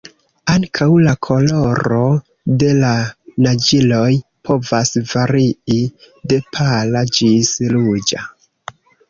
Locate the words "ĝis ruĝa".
7.21-8.25